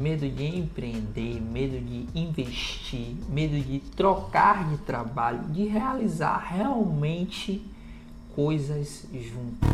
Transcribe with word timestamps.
Medo 0.00 0.26
de 0.26 0.46
empreender, 0.46 1.42
medo 1.42 1.78
de 1.78 2.08
investir, 2.18 3.14
medo 3.28 3.52
de 3.62 3.80
trocar 3.94 4.66
de 4.70 4.78
trabalho, 4.78 5.40
de 5.50 5.66
realizar 5.66 6.38
realmente 6.38 7.62
coisas 8.34 9.06
juntos. 9.12 9.68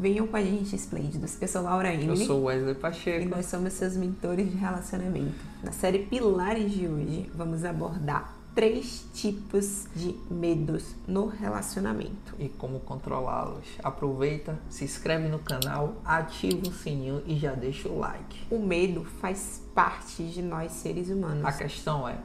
Venham 0.00 0.26
com 0.26 0.36
a 0.38 0.42
gente, 0.42 0.74
esplêndidos. 0.74 1.36
Eu 1.38 1.48
sou 1.48 1.60
Laura 1.64 1.92
Emily. 1.92 2.08
Eu 2.08 2.16
sou 2.16 2.44
Wesley 2.44 2.76
Pacheco. 2.76 3.26
E 3.26 3.28
nós 3.28 3.44
somos 3.44 3.74
seus 3.74 3.94
mentores 3.94 4.50
de 4.50 4.56
relacionamento. 4.56 5.34
Na 5.62 5.70
série 5.70 5.98
Pilares 5.98 6.72
de 6.72 6.88
hoje, 6.88 7.30
vamos 7.34 7.62
abordar 7.62 8.42
três 8.54 9.04
tipos 9.12 9.86
de 9.94 10.14
medos 10.30 10.94
no 11.06 11.26
relacionamento. 11.26 12.34
E 12.38 12.48
como 12.48 12.80
controlá-los. 12.80 13.66
Aproveita, 13.82 14.58
se 14.70 14.84
inscreve 14.84 15.28
no 15.28 15.38
canal, 15.38 15.96
ativa 16.04 16.68
o 16.68 16.72
sininho 16.72 17.22
e 17.26 17.36
já 17.36 17.52
deixa 17.52 17.88
o 17.88 17.98
like. 17.98 18.46
O 18.50 18.58
medo 18.58 19.04
faz 19.04 19.62
parte 19.74 20.22
de 20.22 20.40
nós 20.40 20.72
seres 20.72 21.08
humanos. 21.08 21.44
A 21.44 21.52
questão 21.52 22.08
é 22.08 22.16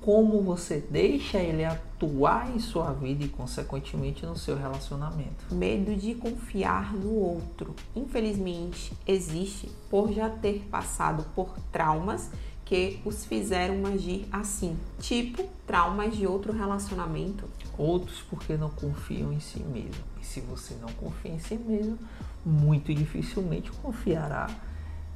como 0.00 0.40
você 0.40 0.78
deixa 0.90 1.38
ele 1.38 1.64
atuar 1.64 2.50
em 2.54 2.58
sua 2.60 2.92
vida 2.92 3.24
e, 3.24 3.28
consequentemente, 3.28 4.24
no 4.24 4.36
seu 4.36 4.56
relacionamento. 4.56 5.52
Medo 5.52 5.94
de 5.94 6.14
confiar 6.14 6.94
no 6.94 7.12
outro. 7.12 7.74
Infelizmente, 7.94 8.92
existe 9.06 9.68
por 9.90 10.12
já 10.12 10.30
ter 10.30 10.66
passado 10.70 11.26
por 11.34 11.58
traumas 11.72 12.30
que 12.68 13.00
os 13.02 13.24
fizeram 13.24 13.86
agir 13.86 14.28
assim, 14.30 14.76
tipo 15.00 15.42
traumas 15.66 16.14
de 16.14 16.26
outro 16.26 16.52
relacionamento. 16.52 17.46
Outros 17.78 18.20
porque 18.28 18.58
não 18.58 18.68
confiam 18.68 19.32
em 19.32 19.40
si 19.40 19.60
mesmo. 19.60 20.04
E 20.20 20.26
se 20.26 20.40
você 20.42 20.74
não 20.74 20.92
confia 20.92 21.32
em 21.32 21.38
si 21.38 21.56
mesmo, 21.56 21.98
muito 22.44 22.94
dificilmente 22.94 23.72
confiará 23.72 24.50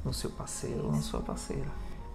no 0.03 0.15
seu 0.15 0.31
parceiro 0.31 0.87
ou 0.87 0.93
na 0.93 1.03
sua 1.03 1.21
parceira. 1.21 1.67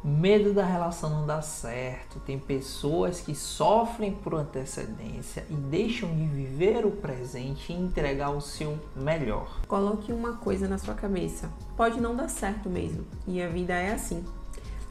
Medo 0.03 0.53
da 0.53 0.65
relação 0.65 1.09
não 1.09 1.27
dar 1.27 1.43
certo. 1.43 2.19
Tem 2.21 2.39
pessoas 2.39 3.19
que 3.19 3.35
sofrem 3.35 4.13
por 4.13 4.33
antecedência 4.33 5.45
e 5.51 5.53
deixam 5.53 6.09
de 6.15 6.25
viver 6.25 6.83
o 6.83 6.91
presente 6.91 7.71
e 7.71 7.75
entregar 7.75 8.31
o 8.31 8.41
seu 8.41 8.79
melhor. 8.95 9.59
Coloque 9.67 10.11
uma 10.11 10.33
coisa 10.33 10.67
na 10.67 10.79
sua 10.79 10.95
cabeça: 10.95 11.49
pode 11.75 12.01
não 12.01 12.15
dar 12.15 12.29
certo 12.29 12.69
mesmo, 12.69 13.05
e 13.27 13.41
a 13.41 13.47
vida 13.47 13.73
é 13.73 13.91
assim. 13.93 14.23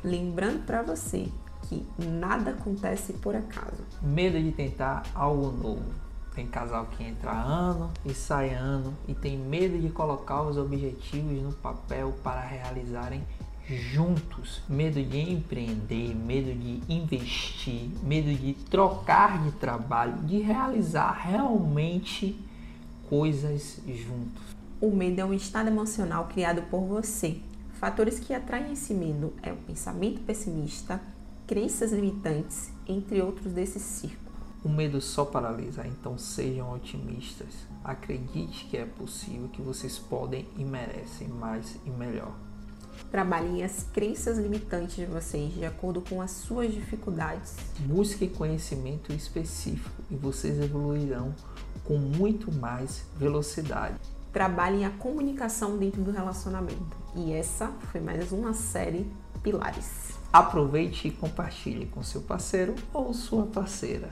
Lembrando 0.07 0.65
para 0.65 0.83
você 0.83 1.27
que 1.62 1.85
nada 1.99 2.53
acontece 2.53 3.12
por 3.15 3.35
acaso. 3.35 3.83
Medo 4.01 4.41
de 4.41 4.53
tentar 4.53 5.03
algo 5.12 5.51
novo. 5.51 5.83
Tem 6.33 6.47
casal 6.47 6.87
que 6.87 7.03
entra 7.03 7.33
ano 7.33 7.91
e 8.05 8.15
sai 8.15 8.51
ano 8.51 8.95
e 9.09 9.15
tem 9.15 9.37
medo 9.37 9.77
de 9.77 9.89
colocar 9.89 10.43
os 10.43 10.57
objetivos 10.57 11.43
no 11.43 11.53
papel 11.55 12.15
para 12.23 12.41
realizarem 12.41 13.21
juntos. 13.69 14.62
Medo 14.69 15.03
de 15.03 15.19
empreender, 15.19 16.15
medo 16.15 16.55
de 16.57 16.81
investir, 16.89 17.91
medo 18.05 18.33
de 18.33 18.55
trocar 18.71 19.43
de 19.43 19.51
trabalho, 19.59 20.19
de 20.19 20.39
realizar 20.39 21.11
realmente 21.21 22.41
coisas 23.09 23.81
juntos. 23.89 24.55
O 24.81 24.93
medo 24.93 25.21
é 25.21 25.25
um 25.25 25.34
estado 25.34 25.67
emocional 25.67 26.29
criado 26.29 26.62
por 26.71 26.83
você 26.83 27.41
Fatores 27.79 28.19
que 28.19 28.33
atraem 28.33 28.73
esse 28.73 28.95
medo 28.95 29.35
é 29.43 29.53
o 29.53 29.57
pensamento 29.57 30.23
pessimista, 30.23 30.99
crenças 31.47 31.93
limitantes, 31.93 32.71
entre 32.89 33.21
outros 33.21 33.53
desse 33.53 33.79
círculo. 33.79 34.35
O 34.65 34.69
medo 34.71 34.99
só 34.99 35.27
paralisa, 35.27 35.87
então 35.87 36.17
sejam 36.17 36.73
otimistas. 36.73 37.53
Acredite 37.85 38.65
que 38.65 38.79
é 38.79 38.87
possível, 38.87 39.49
que 39.49 39.61
vocês 39.61 39.99
podem 39.99 40.49
e 40.57 40.65
merecem 40.65 41.29
mais 41.29 41.77
e 41.85 41.91
melhor. 41.91 42.35
Trabalhem 43.11 43.63
as 43.63 43.85
crenças 43.93 44.39
limitantes 44.39 44.97
de 44.97 45.05
vocês 45.05 45.53
de 45.53 45.67
acordo 45.67 46.00
com 46.00 46.23
as 46.23 46.31
suas 46.31 46.73
dificuldades. 46.73 47.56
Busque 47.81 48.27
conhecimento 48.27 49.12
específico 49.12 50.03
e 50.11 50.17
vocês 50.17 50.59
evoluirão 50.59 51.34
com 51.84 51.99
muito 51.99 52.50
mais 52.50 53.05
velocidade 53.19 54.16
trabalhem 54.37 54.85
a 54.85 54.91
comunicação 54.91 55.79
dentro 55.79 56.03
do 56.03 56.11
relacionamento. 56.11 56.95
E 57.15 57.33
essa 57.33 57.69
foi 57.91 58.03
mais 58.03 58.33
uma 58.33 58.53
série 58.53 59.11
Pilares. 59.43 60.11
Aproveite 60.31 61.09
e 61.09 61.11
compartilhe 61.11 61.87
com 61.87 62.03
seu 62.03 62.21
parceiro 62.21 62.75
ou 62.93 63.15
sua 63.15 63.47
parceira. 63.47 64.11